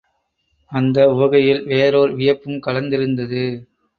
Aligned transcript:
அந்த 0.71 1.09
உவகையில் 1.09 1.61
வேறோர் 1.63 2.13
வியப்பும் 2.15 2.59
கலந்திருந்தது. 2.59 3.43